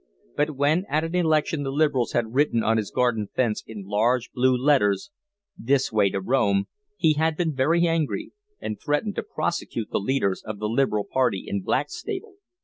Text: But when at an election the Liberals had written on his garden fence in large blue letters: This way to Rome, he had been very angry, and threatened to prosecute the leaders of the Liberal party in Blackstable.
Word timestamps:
But 0.35 0.55
when 0.55 0.85
at 0.89 1.03
an 1.03 1.13
election 1.13 1.61
the 1.61 1.69
Liberals 1.71 2.13
had 2.13 2.33
written 2.33 2.63
on 2.63 2.77
his 2.77 2.89
garden 2.89 3.27
fence 3.35 3.63
in 3.67 3.83
large 3.83 4.31
blue 4.31 4.57
letters: 4.57 5.11
This 5.55 5.91
way 5.91 6.09
to 6.09 6.19
Rome, 6.19 6.65
he 6.97 7.13
had 7.13 7.37
been 7.37 7.53
very 7.53 7.85
angry, 7.85 8.31
and 8.59 8.81
threatened 8.81 9.13
to 9.17 9.21
prosecute 9.21 9.91
the 9.91 9.99
leaders 9.99 10.41
of 10.43 10.57
the 10.57 10.67
Liberal 10.67 11.05
party 11.05 11.43
in 11.47 11.61
Blackstable. 11.61 12.33